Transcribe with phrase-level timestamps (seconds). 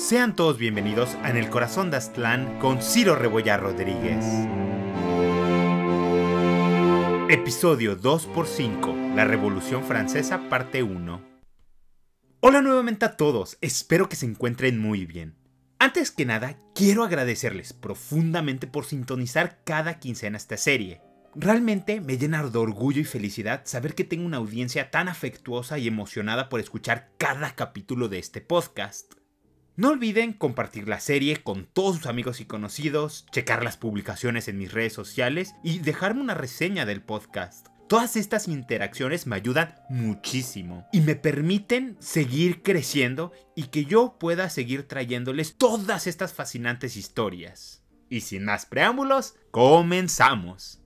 [0.00, 4.24] Sean todos bienvenidos a En el Corazón de Aztlán con Ciro Rebollar Rodríguez.
[7.28, 11.20] Episodio 2x5, La Revolución Francesa, parte 1.
[12.40, 15.36] Hola nuevamente a todos, espero que se encuentren muy bien.
[15.78, 21.02] Antes que nada, quiero agradecerles profundamente por sintonizar cada quincena esta serie.
[21.34, 25.86] Realmente me llena de orgullo y felicidad saber que tengo una audiencia tan afectuosa y
[25.86, 29.19] emocionada por escuchar cada capítulo de este podcast.
[29.80, 34.58] No olviden compartir la serie con todos sus amigos y conocidos, checar las publicaciones en
[34.58, 37.68] mis redes sociales y dejarme una reseña del podcast.
[37.88, 44.50] Todas estas interacciones me ayudan muchísimo y me permiten seguir creciendo y que yo pueda
[44.50, 47.82] seguir trayéndoles todas estas fascinantes historias.
[48.10, 50.79] Y sin más preámbulos, comenzamos.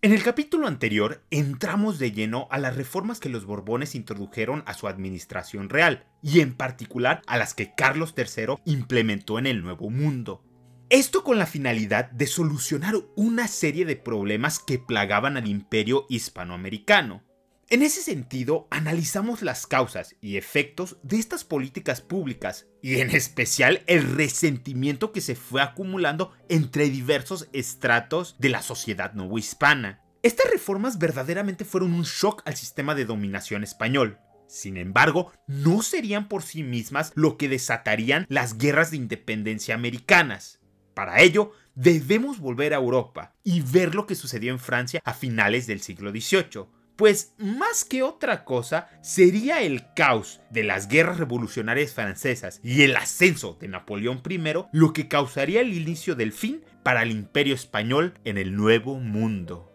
[0.00, 4.74] En el capítulo anterior entramos de lleno a las reformas que los Borbones introdujeron a
[4.74, 9.90] su administración real, y en particular a las que Carlos III implementó en el Nuevo
[9.90, 10.44] Mundo.
[10.88, 17.24] Esto con la finalidad de solucionar una serie de problemas que plagaban al imperio hispanoamericano.
[17.70, 23.82] En ese sentido, analizamos las causas y efectos de estas políticas públicas y en especial
[23.86, 30.02] el resentimiento que se fue acumulando entre diversos estratos de la sociedad novohispana.
[30.22, 34.18] Estas reformas verdaderamente fueron un shock al sistema de dominación español.
[34.46, 40.58] Sin embargo, no serían por sí mismas lo que desatarían las guerras de independencia americanas.
[40.94, 45.66] Para ello, debemos volver a Europa y ver lo que sucedió en Francia a finales
[45.66, 51.92] del siglo XVIII pues más que otra cosa sería el caos de las guerras revolucionarias
[51.92, 54.40] francesas y el ascenso de Napoleón I
[54.72, 59.72] lo que causaría el inicio del fin para el imperio español en el Nuevo Mundo.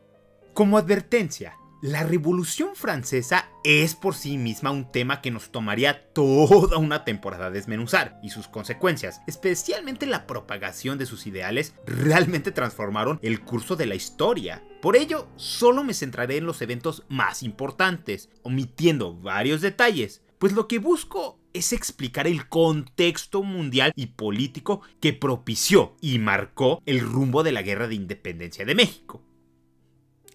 [0.54, 6.78] Como advertencia, la Revolución Francesa es por sí misma un tema que nos tomaría toda
[6.78, 13.42] una temporada desmenuzar, y sus consecuencias, especialmente la propagación de sus ideales, realmente transformaron el
[13.42, 14.64] curso de la historia.
[14.82, 20.70] Por ello, solo me centraré en los eventos más importantes, omitiendo varios detalles, pues lo
[20.70, 27.44] que busco es explicar el contexto mundial y político que propició y marcó el rumbo
[27.44, 29.22] de la Guerra de Independencia de México.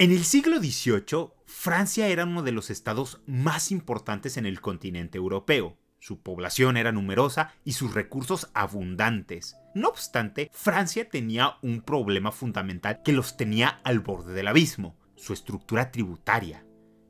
[0.01, 5.17] En el siglo XVIII, Francia era uno de los estados más importantes en el continente
[5.17, 5.79] europeo.
[5.99, 9.57] Su población era numerosa y sus recursos abundantes.
[9.75, 15.33] No obstante, Francia tenía un problema fundamental que los tenía al borde del abismo, su
[15.33, 16.67] estructura tributaria.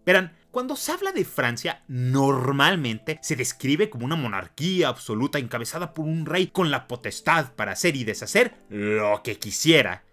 [0.07, 6.07] Verán, cuando se habla de Francia, normalmente se describe como una monarquía absoluta encabezada por
[6.07, 10.05] un rey con la potestad para hacer y deshacer lo que quisiera.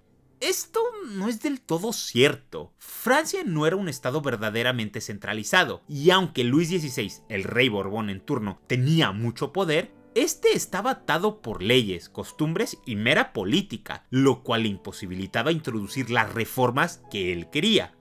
[0.42, 0.82] Esto
[1.12, 2.74] no es del todo cierto.
[2.78, 8.22] Francia no era un estado verdaderamente centralizado, y aunque Luis XVI, el rey Borbón en
[8.22, 14.64] turno, tenía mucho poder, este estaba atado por leyes, costumbres y mera política, lo cual
[14.64, 17.96] le imposibilitaba introducir las reformas que él quería.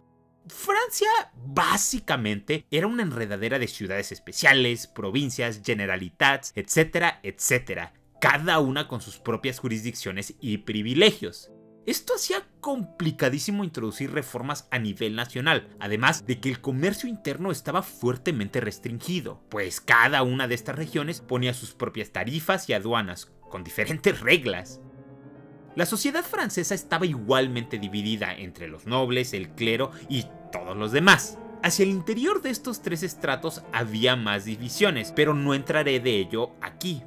[0.47, 1.09] Francia
[1.47, 9.19] básicamente era una enredadera de ciudades especiales, provincias, generalitats, etcétera, etcétera, cada una con sus
[9.19, 11.51] propias jurisdicciones y privilegios.
[11.87, 17.83] Esto hacía complicadísimo introducir reformas a nivel nacional, además de que el comercio interno estaba
[17.83, 23.65] fuertemente restringido, pues cada una de estas regiones ponía sus propias tarifas y aduanas, con
[23.65, 24.81] diferentes reglas.
[25.77, 31.37] La sociedad francesa estaba igualmente dividida entre los nobles, el clero y todos los demás.
[31.63, 36.53] Hacia el interior de estos tres estratos había más divisiones, pero no entraré de ello
[36.63, 37.03] aquí,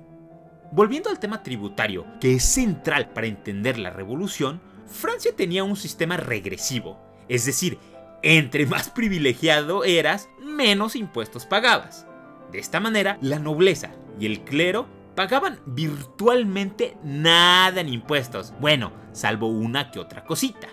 [0.72, 6.18] Volviendo al tema tributario, que es central para entender la revolución, Francia tenía un sistema
[6.18, 7.78] regresivo, es decir,
[8.22, 12.06] entre más privilegiado eras, menos impuestos pagabas.
[12.52, 19.48] De esta manera, la nobleza y el clero pagaban virtualmente nada en impuestos, bueno, salvo
[19.48, 20.68] una que otra cosita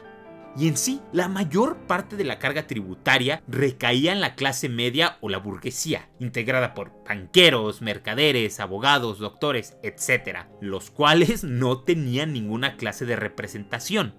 [0.57, 5.17] y en sí la mayor parte de la carga tributaria recaía en la clase media
[5.21, 12.77] o la burguesía, integrada por banqueros, mercaderes, abogados, doctores, etc., los cuales no tenían ninguna
[12.77, 14.15] clase de representación.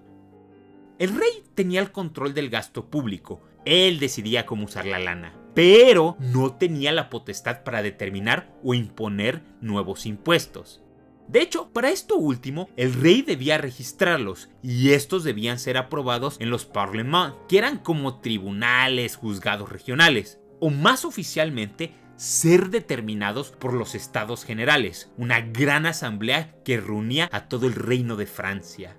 [1.00, 6.16] El rey tenía el control del gasto público, él decidía cómo usar la lana, pero
[6.20, 10.85] no tenía la potestad para determinar o imponer nuevos impuestos.
[11.27, 16.50] De hecho, para esto último, el rey debía registrarlos y estos debían ser aprobados en
[16.50, 23.95] los parlements, que eran como tribunales, juzgados regionales, o más oficialmente, ser determinados por los
[23.95, 28.95] estados generales, una gran asamblea que reunía a todo el reino de Francia.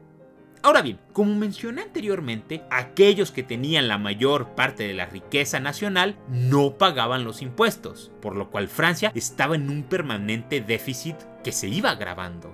[0.67, 6.19] Ahora bien, como mencioné anteriormente, aquellos que tenían la mayor parte de la riqueza nacional
[6.29, 11.15] no pagaban los impuestos, por lo cual Francia estaba en un permanente déficit
[11.45, 12.53] que se iba agravando.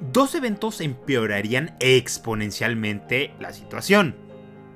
[0.00, 4.16] Dos eventos empeorarían exponencialmente la situación.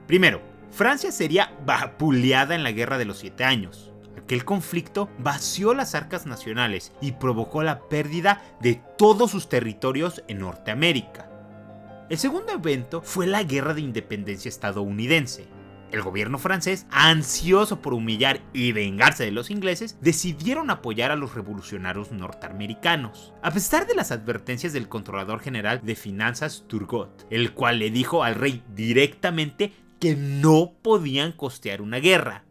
[0.07, 3.91] Primero, Francia sería vapuleada en la Guerra de los Siete Años.
[4.19, 10.41] Aquel conflicto vació las arcas nacionales y provocó la pérdida de todos sus territorios en
[10.41, 11.31] Norteamérica.
[12.11, 15.49] El segundo evento fue la Guerra de Independencia estadounidense.
[15.91, 21.35] El gobierno francés, ansioso por humillar y vengarse de los ingleses, decidieron apoyar a los
[21.35, 23.33] revolucionarios norteamericanos.
[23.43, 28.23] A pesar de las advertencias del controlador general de finanzas Turgot, el cual le dijo
[28.23, 32.44] al rey directamente que no podían costear una guerra.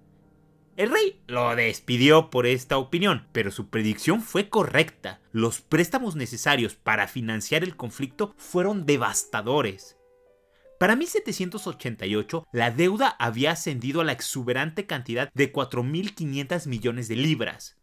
[0.75, 5.21] El rey lo despidió por esta opinión, pero su predicción fue correcta.
[5.31, 9.97] Los préstamos necesarios para financiar el conflicto fueron devastadores.
[10.79, 17.77] Para 1788, la deuda había ascendido a la exuberante cantidad de 4.500 millones de libras.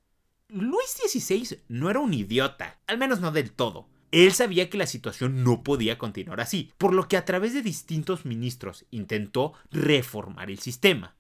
[0.49, 3.89] Luis XVI no era un idiota, al menos no del todo.
[4.11, 7.63] Él sabía que la situación no podía continuar así, por lo que a través de
[7.63, 11.15] distintos ministros intentó reformar el sistema.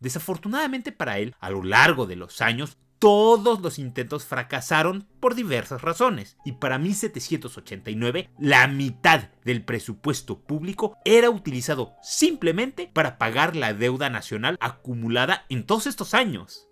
[0.00, 5.82] Desafortunadamente para él, a lo largo de los años, todos los intentos fracasaron por diversas
[5.82, 13.72] razones, y para 1789 la mitad del presupuesto público era utilizado simplemente para pagar la
[13.72, 16.68] deuda nacional acumulada en todos estos años.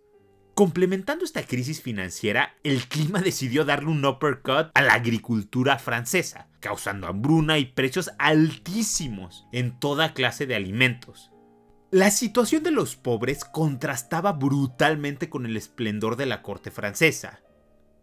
[0.55, 7.07] Complementando esta crisis financiera, el clima decidió darle un uppercut a la agricultura francesa, causando
[7.07, 11.31] hambruna y precios altísimos en toda clase de alimentos.
[11.97, 17.41] La situación de los pobres contrastaba brutalmente con el esplendor de la corte francesa,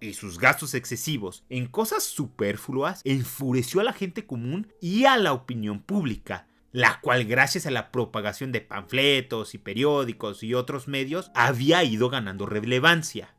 [0.01, 5.31] y sus gastos excesivos en cosas superfluas enfureció a la gente común y a la
[5.31, 11.29] opinión pública, la cual gracias a la propagación de panfletos y periódicos y otros medios
[11.35, 13.32] había ido ganando relevancia.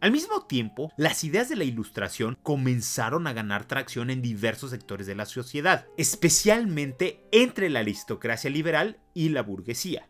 [0.00, 5.06] Al mismo tiempo, las ideas de la ilustración comenzaron a ganar tracción en diversos sectores
[5.06, 10.08] de la sociedad, especialmente entre la aristocracia liberal y la burguesía.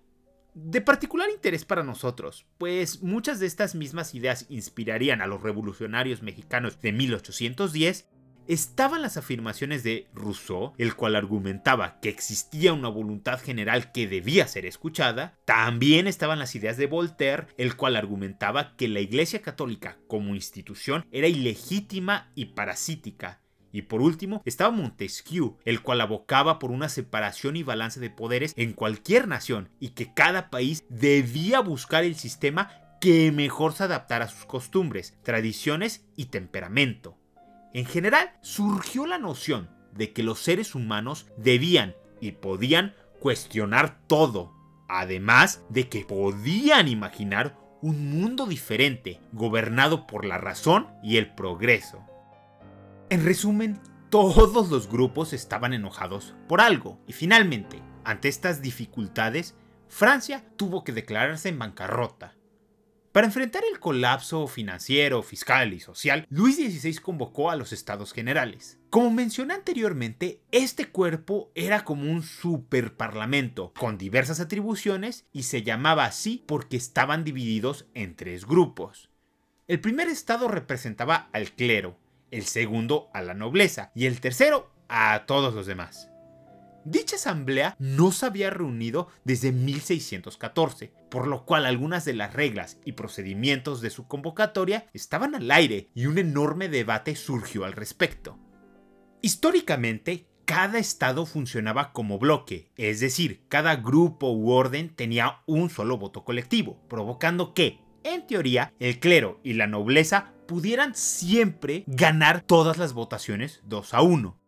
[0.54, 6.22] De particular interés para nosotros, pues muchas de estas mismas ideas inspirarían a los revolucionarios
[6.22, 8.08] mexicanos de 1810
[8.50, 14.48] estaban las afirmaciones de Rousseau, el cual argumentaba que existía una voluntad general que debía
[14.48, 19.98] ser escuchada, también estaban las ideas de Voltaire, el cual argumentaba que la Iglesia Católica
[20.08, 26.72] como institución era ilegítima y parasítica, y por último estaba Montesquieu, el cual abocaba por
[26.72, 32.02] una separación y balance de poderes en cualquier nación y que cada país debía buscar
[32.02, 37.19] el sistema que mejor se adaptara a sus costumbres, tradiciones y temperamento.
[37.72, 44.52] En general, surgió la noción de que los seres humanos debían y podían cuestionar todo,
[44.88, 52.04] además de que podían imaginar un mundo diferente, gobernado por la razón y el progreso.
[53.08, 53.80] En resumen,
[54.10, 59.56] todos los grupos estaban enojados por algo, y finalmente, ante estas dificultades,
[59.88, 62.34] Francia tuvo que declararse en bancarrota,
[63.12, 68.78] para enfrentar el colapso financiero, fiscal y social, Luis XVI convocó a los estados generales.
[68.88, 76.04] Como mencioné anteriormente, este cuerpo era como un superparlamento con diversas atribuciones y se llamaba
[76.04, 79.10] así porque estaban divididos en tres grupos.
[79.66, 81.98] El primer estado representaba al clero,
[82.30, 86.10] el segundo a la nobleza y el tercero a todos los demás.
[86.84, 92.78] Dicha asamblea no se había reunido desde 1614, por lo cual algunas de las reglas
[92.84, 98.38] y procedimientos de su convocatoria estaban al aire y un enorme debate surgió al respecto.
[99.20, 105.98] Históricamente, cada estado funcionaba como bloque, es decir, cada grupo u orden tenía un solo
[105.98, 112.78] voto colectivo, provocando que, en teoría, el clero y la nobleza pudieran siempre ganar todas
[112.78, 114.39] las votaciones 2 a 1.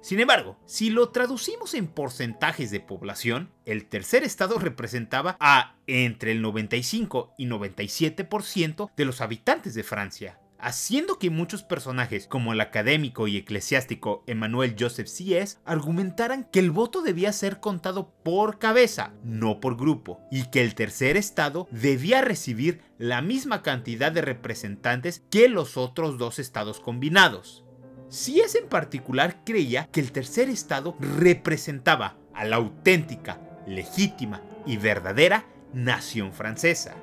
[0.00, 6.32] Sin embargo, si lo traducimos en porcentajes de población, el tercer estado representaba a entre
[6.32, 12.60] el 95 y 97% de los habitantes de Francia, haciendo que muchos personajes como el
[12.60, 19.12] académico y eclesiástico Emmanuel Joseph Sies argumentaran que el voto debía ser contado por cabeza,
[19.24, 25.24] no por grupo, y que el tercer estado debía recibir la misma cantidad de representantes
[25.30, 27.65] que los otros dos estados combinados.
[28.08, 34.76] Si es en particular creía que el tercer estado representaba a la auténtica, legítima y
[34.76, 36.94] verdadera nación francesa.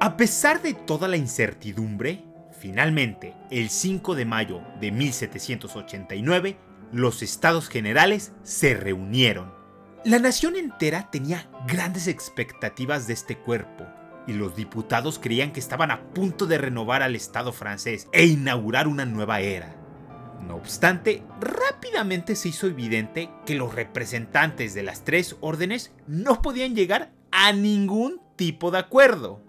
[0.00, 2.24] A pesar de toda la incertidumbre,
[2.58, 6.56] finalmente, el 5 de mayo de 1789,
[6.92, 9.54] los estados generales se reunieron.
[10.04, 13.86] La nación entera tenía grandes expectativas de este cuerpo,
[14.26, 18.88] y los diputados creían que estaban a punto de renovar al Estado francés e inaugurar
[18.88, 19.76] una nueva era.
[20.46, 26.74] No obstante, rápidamente se hizo evidente que los representantes de las tres órdenes no podían
[26.74, 29.42] llegar a ningún tipo de acuerdo.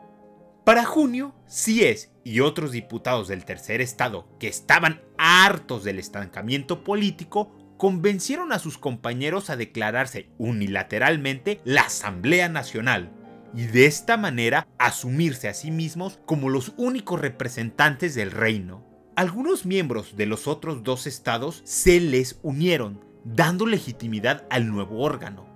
[0.64, 7.56] Para junio, Sies y otros diputados del tercer estado que estaban hartos del estancamiento político
[7.78, 13.12] convencieron a sus compañeros a declararse unilateralmente la Asamblea Nacional
[13.58, 18.86] y de esta manera asumirse a sí mismos como los únicos representantes del reino.
[19.16, 25.48] Algunos miembros de los otros dos estados se les unieron, dando legitimidad al nuevo órgano.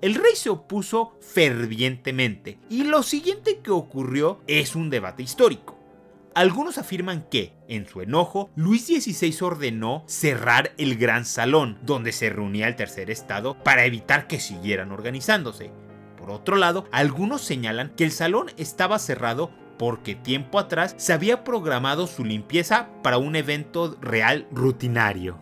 [0.00, 5.76] El rey se opuso fervientemente y lo siguiente que ocurrió es un debate histórico.
[6.36, 12.30] Algunos afirman que, en su enojo, Luis XVI ordenó cerrar el gran salón donde se
[12.30, 15.72] reunía el tercer estado para evitar que siguieran organizándose.
[16.28, 21.42] Por otro lado, algunos señalan que el salón estaba cerrado porque tiempo atrás se había
[21.42, 25.38] programado su limpieza para un evento real rutinario.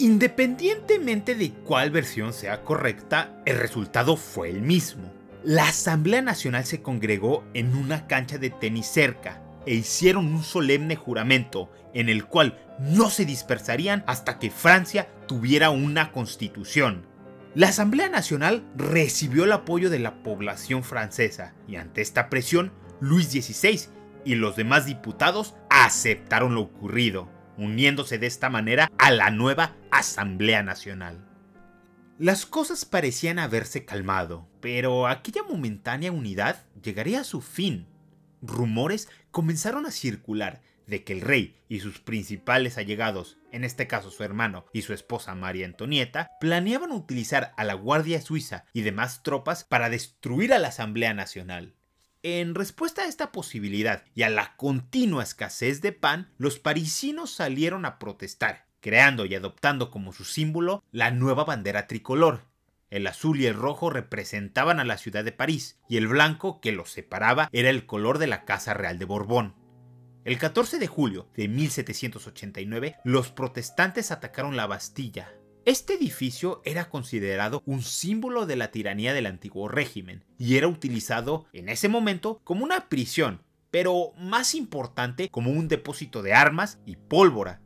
[0.00, 5.12] Independientemente de cuál versión sea correcta, el resultado fue el mismo.
[5.44, 10.96] La Asamblea Nacional se congregó en una cancha de tenis cerca e hicieron un solemne
[10.96, 17.06] juramento en el cual no se dispersarían hasta que Francia tuviera una constitución.
[17.54, 23.28] La Asamblea Nacional recibió el apoyo de la población francesa y ante esta presión, Luis
[23.28, 23.88] XVI
[24.24, 30.62] y los demás diputados aceptaron lo ocurrido uniéndose de esta manera a la nueva Asamblea
[30.62, 31.24] Nacional.
[32.18, 37.86] Las cosas parecían haberse calmado, pero aquella momentánea unidad llegaría a su fin.
[38.42, 44.10] Rumores comenzaron a circular de que el rey y sus principales allegados, en este caso
[44.10, 49.22] su hermano y su esposa María Antonieta, planeaban utilizar a la Guardia Suiza y demás
[49.22, 51.74] tropas para destruir a la Asamblea Nacional.
[52.22, 57.84] En respuesta a esta posibilidad y a la continua escasez de pan, los parisinos salieron
[57.84, 62.42] a protestar, creando y adoptando como su símbolo la nueva bandera tricolor.
[62.90, 66.72] El azul y el rojo representaban a la ciudad de París, y el blanco que
[66.72, 69.54] los separaba era el color de la Casa Real de Borbón.
[70.28, 75.32] El 14 de julio de 1789, los protestantes atacaron la Bastilla,
[75.64, 81.46] este edificio era considerado un símbolo de la tiranía del antiguo régimen y era utilizado
[81.54, 86.96] en ese momento como una prisión, pero más importante como un depósito de armas y
[86.96, 87.62] pólvora.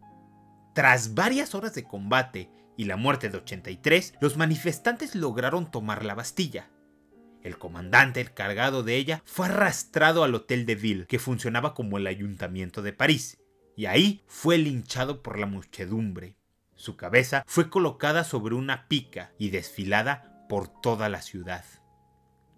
[0.73, 6.15] Tras varias horas de combate y la muerte de 83, los manifestantes lograron tomar la
[6.15, 6.71] Bastilla.
[7.43, 12.07] El comandante encargado de ella fue arrastrado al Hotel de Ville, que funcionaba como el
[12.07, 13.39] ayuntamiento de París,
[13.77, 16.37] y ahí fue linchado por la muchedumbre.
[16.77, 21.65] Su cabeza fue colocada sobre una pica y desfilada por toda la ciudad.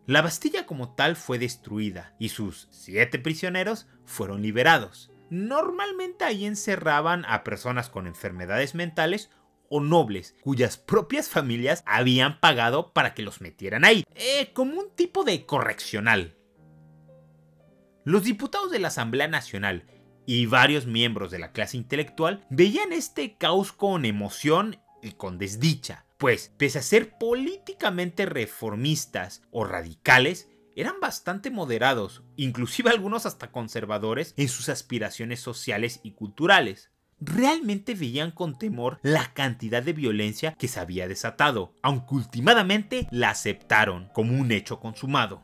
[0.06, 5.10] La Bastilla como tal fue destruida y sus siete prisioneros fueron liberados.
[5.30, 9.30] Normalmente ahí encerraban a personas con enfermedades mentales
[9.68, 14.90] o nobles cuyas propias familias habían pagado para que los metieran ahí, eh, como un
[14.94, 16.37] tipo de correccional.
[18.04, 19.87] Los diputados de la Asamblea Nacional
[20.26, 26.06] y varios miembros de la clase intelectual veían este caos con emoción y con desdicha,
[26.18, 34.35] pues pese a ser políticamente reformistas o radicales, eran bastante moderados, inclusive algunos hasta conservadores
[34.37, 36.90] en sus aspiraciones sociales y culturales.
[37.26, 43.30] Realmente veían con temor la cantidad de violencia que se había desatado, aunque últimamente la
[43.30, 45.42] aceptaron como un hecho consumado.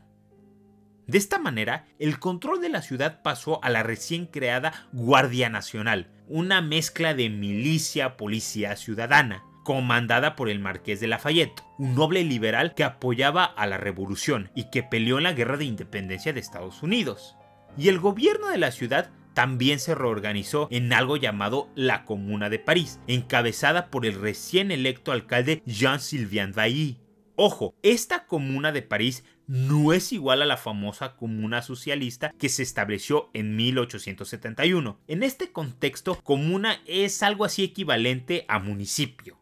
[1.07, 6.11] De esta manera, el control de la ciudad pasó a la recién creada Guardia Nacional,
[6.27, 12.75] una mezcla de milicia, policía ciudadana, comandada por el marqués de Lafayette, un noble liberal
[12.75, 16.83] que apoyaba a la revolución y que peleó en la guerra de independencia de Estados
[16.83, 17.35] Unidos.
[17.75, 22.59] Y el gobierno de la ciudad también se reorganizó en algo llamado la Comuna de
[22.59, 26.99] París, encabezada por el recién electo alcalde Jean-Sylvain Bailly.
[27.35, 32.63] Ojo, esta comuna de París no es igual a la famosa comuna socialista que se
[32.63, 34.99] estableció en 1871.
[35.07, 39.39] En este contexto, comuna es algo así equivalente a municipio.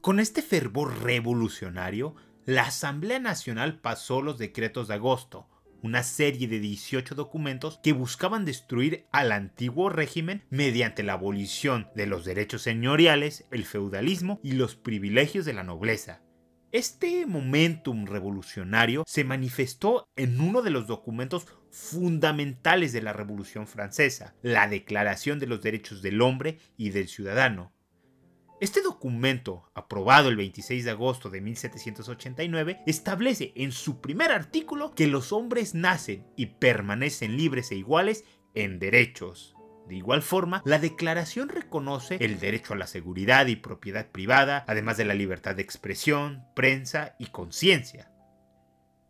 [0.00, 5.46] Con este fervor revolucionario, la Asamblea Nacional pasó los decretos de agosto,
[5.82, 12.06] una serie de 18 documentos que buscaban destruir al antiguo régimen mediante la abolición de
[12.06, 16.22] los derechos señoriales, el feudalismo y los privilegios de la nobleza.
[16.70, 24.34] Este momentum revolucionario se manifestó en uno de los documentos fundamentales de la Revolución Francesa,
[24.42, 27.72] la Declaración de los Derechos del Hombre y del Ciudadano.
[28.60, 35.06] Este documento, aprobado el 26 de agosto de 1789, establece en su primer artículo que
[35.06, 38.24] los hombres nacen y permanecen libres e iguales
[38.54, 39.54] en derechos.
[39.88, 44.96] De igual forma, la declaración reconoce el derecho a la seguridad y propiedad privada, además
[44.96, 48.10] de la libertad de expresión, prensa y conciencia.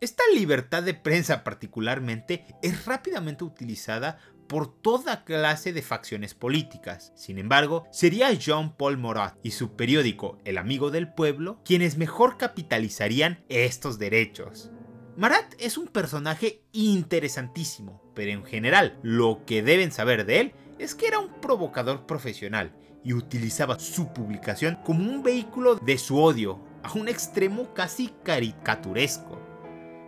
[0.00, 7.12] Esta libertad de prensa particularmente es rápidamente utilizada por toda clase de facciones políticas.
[7.14, 13.44] Sin embargo, sería Jean-Paul Marat y su periódico El Amigo del Pueblo quienes mejor capitalizarían
[13.48, 14.70] estos derechos.
[15.16, 20.94] Marat es un personaje interesantísimo, pero en general lo que deben saber de él es
[20.94, 22.72] que era un provocador profesional
[23.04, 29.40] y utilizaba su publicación como un vehículo de su odio a un extremo casi caricaturesco.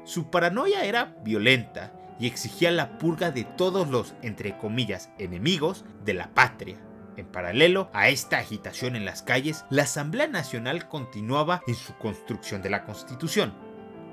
[0.05, 6.15] Su paranoia era violenta y exigía la purga de todos los, entre comillas, enemigos de
[6.15, 6.77] la patria.
[7.17, 12.63] En paralelo a esta agitación en las calles, la Asamblea Nacional continuaba en su construcción
[12.63, 13.53] de la Constitución.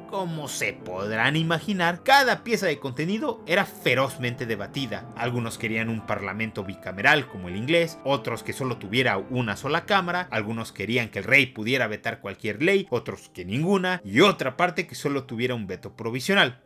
[0.09, 5.05] Como se podrán imaginar, cada pieza de contenido era ferozmente debatida.
[5.17, 10.29] Algunos querían un parlamento bicameral como el inglés, otros que solo tuviera una sola cámara,
[10.31, 14.87] algunos querían que el rey pudiera vetar cualquier ley, otros que ninguna, y otra parte
[14.87, 16.63] que solo tuviera un veto provisional.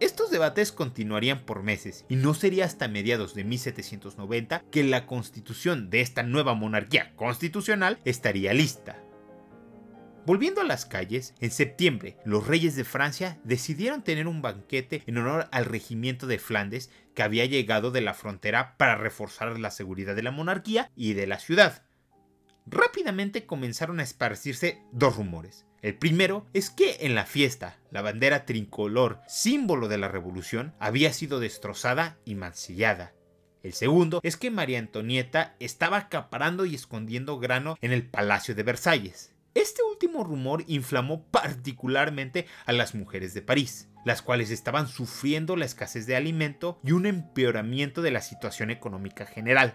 [0.00, 5.90] Estos debates continuarían por meses y no sería hasta mediados de 1790 que la constitución
[5.90, 8.96] de esta nueva monarquía constitucional estaría lista.
[10.24, 15.18] Volviendo a las calles, en septiembre los reyes de Francia decidieron tener un banquete en
[15.18, 20.16] honor al regimiento de Flandes que había llegado de la frontera para reforzar la seguridad
[20.16, 21.82] de la monarquía y de la ciudad.
[22.64, 25.66] Rápidamente comenzaron a esparcirse dos rumores.
[25.82, 31.12] El primero es que en la fiesta, la bandera tricolor, símbolo de la revolución, había
[31.12, 33.14] sido destrozada y mancillada.
[33.62, 38.62] El segundo es que María Antonieta estaba acaparando y escondiendo grano en el Palacio de
[38.62, 39.34] Versalles.
[39.54, 45.64] Este último rumor inflamó particularmente a las mujeres de París, las cuales estaban sufriendo la
[45.64, 49.74] escasez de alimento y un empeoramiento de la situación económica general.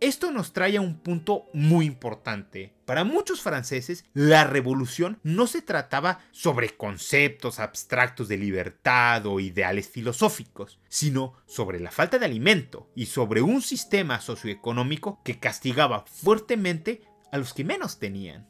[0.00, 2.72] Esto nos trae a un punto muy importante.
[2.84, 9.88] Para muchos franceses, la revolución no se trataba sobre conceptos abstractos de libertad o ideales
[9.88, 17.02] filosóficos, sino sobre la falta de alimento y sobre un sistema socioeconómico que castigaba fuertemente
[17.32, 18.46] a los que menos tenían.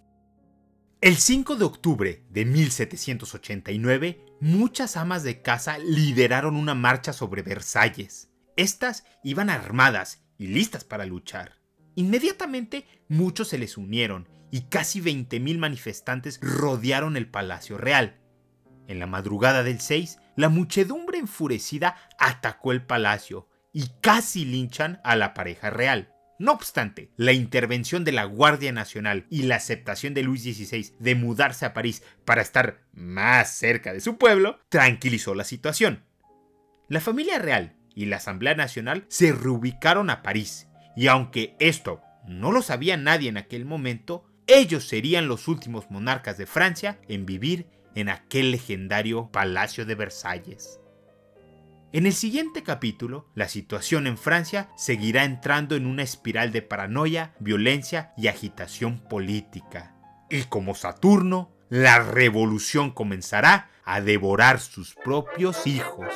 [1.00, 8.28] El 5 de octubre de 1789, muchas amas de casa lideraron una marcha sobre Versalles.
[8.56, 11.58] Estas iban armadas y listas para luchar.
[11.96, 18.16] Inmediatamente muchos se les unieron y casi 20.000 manifestantes rodearon el Palacio Real.
[18.86, 25.16] En la madrugada del 6, la muchedumbre enfurecida atacó el palacio y casi linchan a
[25.16, 26.14] la pareja real.
[26.38, 31.14] No obstante, la intervención de la Guardia Nacional y la aceptación de Luis XVI de
[31.16, 36.04] mudarse a París para estar más cerca de su pueblo tranquilizó la situación.
[36.88, 42.52] La familia real y la Asamblea Nacional se reubicaron a París, y aunque esto no
[42.52, 47.66] lo sabía nadie en aquel momento, ellos serían los últimos monarcas de Francia en vivir
[47.96, 50.78] en aquel legendario Palacio de Versalles.
[51.92, 57.34] En el siguiente capítulo, la situación en Francia seguirá entrando en una espiral de paranoia,
[57.40, 59.96] violencia y agitación política.
[60.30, 66.14] Y como Saturno, la revolución comenzará a devorar sus propios hijos.